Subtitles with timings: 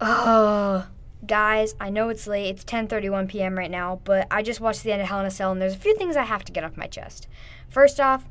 [0.00, 0.86] Oh,
[1.26, 2.48] guys, I know it's late.
[2.50, 3.56] It's 10:31 p.m.
[3.56, 5.74] right now, but I just watched the end of Hell in a Cell, and there's
[5.74, 7.28] a few things I have to get off my chest.
[7.68, 8.24] First off,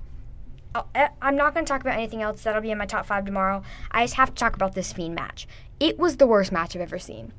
[0.76, 2.44] I'll- eh, I'm not going to talk about anything else.
[2.44, 3.64] That'll be in my top five tomorrow.
[3.92, 5.48] I just have to talk about this Fiend match.
[5.80, 7.34] It was the worst match I've ever seen.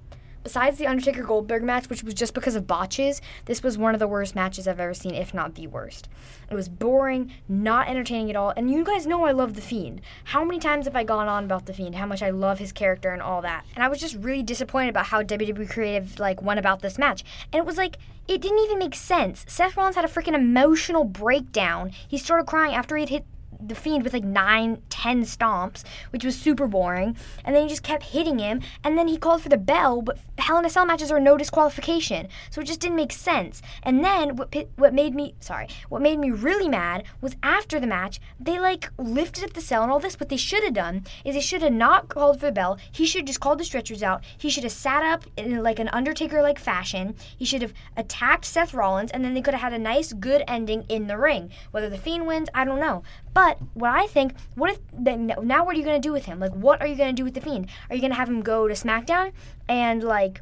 [0.47, 3.99] Besides the Undertaker Goldberg match, which was just because of botches, this was one of
[3.99, 6.09] the worst matches I've ever seen, if not the worst.
[6.49, 10.03] It was boring, not entertaining at all, and you guys know I love The Fiend.
[10.23, 12.71] How many times have I gone on about The Fiend, how much I love his
[12.71, 13.65] character and all that?
[13.75, 17.25] And I was just really disappointed about how WWE Creative like went about this match.
[17.53, 17.97] And it was like
[18.29, 19.45] it didn't even make sense.
[19.49, 21.91] Seth Rollins had a freaking emotional breakdown.
[22.07, 23.25] He started crying after he'd hit
[23.61, 27.17] the fiend with like nine, ten stomps, which was super boring.
[27.45, 28.61] And then he just kept hitting him.
[28.83, 31.37] And then he called for the bell, but Hell in a Cell matches are no
[31.37, 33.63] disqualification, so it just didn't make sense.
[33.83, 37.87] And then what what made me sorry, what made me really mad was after the
[37.87, 40.21] match they like lifted up the cell and all this.
[40.21, 42.79] What they should have done is they should have not called for the bell.
[42.93, 44.23] He should have just called the stretchers out.
[44.37, 47.17] He should have sat up in like an Undertaker like fashion.
[47.37, 50.45] He should have attacked Seth Rollins, and then they could have had a nice, good
[50.47, 51.51] ending in the ring.
[51.71, 53.03] Whether the Fiend wins, I don't know.
[53.35, 56.41] But what I think, what if then now what are you gonna do with him?
[56.41, 57.69] Like, what are you gonna do with the Fiend?
[57.89, 59.33] Are you gonna have him go to SmackDown
[59.69, 60.41] and like?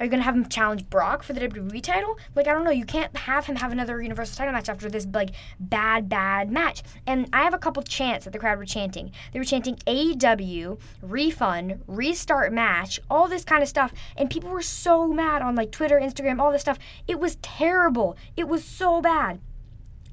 [0.00, 2.16] Are you gonna have him challenge Brock for the WWE title?
[2.36, 2.70] Like I don't know.
[2.70, 6.84] You can't have him have another Universal title match after this like bad, bad match.
[7.04, 9.10] And I have a couple chants that the crowd were chanting.
[9.32, 13.92] They were chanting AEW, refund, restart match, all this kind of stuff.
[14.16, 16.78] And people were so mad on like Twitter, Instagram, all this stuff.
[17.08, 18.16] It was terrible.
[18.36, 19.40] It was so bad.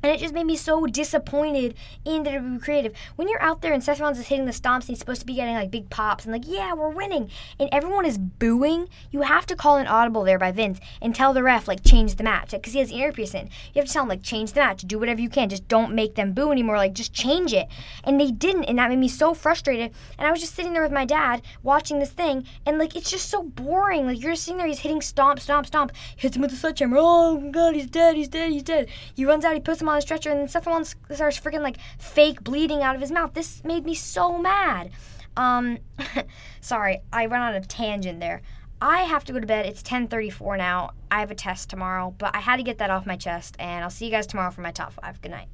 [0.05, 1.73] And it just made me so disappointed
[2.05, 2.93] in the WWE creative.
[3.15, 5.25] When you're out there and Seth Rollins is hitting the stomps and he's supposed to
[5.25, 9.23] be getting like big pops and like, yeah, we're winning, and everyone is booing, you
[9.23, 12.23] have to call an audible there by Vince and tell the ref like change the
[12.23, 13.49] match because he has the earpiece in.
[13.73, 15.95] You have to tell him like change the match, do whatever you can, just don't
[15.95, 16.77] make them boo anymore.
[16.77, 17.67] Like just change it.
[18.03, 19.91] And they didn't, and that made me so frustrated.
[20.19, 23.09] And I was just sitting there with my dad watching this thing, and like it's
[23.09, 24.05] just so boring.
[24.05, 26.97] Like you're just sitting there, he's hitting stomp, stomp, stomp, hits him with the sledgehammer.
[26.99, 28.87] Oh god, he's dead, he's dead, he's dead.
[29.15, 31.61] He runs out, he puts him on the stretcher, and then Seth Rollins starts freaking
[31.61, 33.33] like fake bleeding out of his mouth.
[33.33, 34.91] This made me so mad.
[35.37, 35.79] Um,
[36.61, 38.41] sorry, I went on a tangent there.
[38.81, 39.65] I have to go to bed.
[39.65, 40.91] It's 10:34 now.
[41.09, 43.83] I have a test tomorrow, but I had to get that off my chest, and
[43.83, 45.21] I'll see you guys tomorrow for my top five.
[45.21, 45.47] Good night.